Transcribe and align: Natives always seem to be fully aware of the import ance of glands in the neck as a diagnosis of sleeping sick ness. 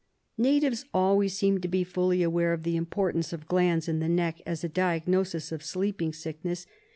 Natives 0.39 0.83
always 0.95 1.37
seem 1.37 1.61
to 1.61 1.67
be 1.67 1.83
fully 1.83 2.23
aware 2.23 2.53
of 2.53 2.63
the 2.63 2.75
import 2.75 3.13
ance 3.13 3.33
of 3.33 3.47
glands 3.47 3.87
in 3.87 3.99
the 3.99 4.09
neck 4.09 4.41
as 4.47 4.63
a 4.63 4.67
diagnosis 4.67 5.51
of 5.51 5.63
sleeping 5.63 6.11
sick 6.11 6.43
ness. 6.43 6.65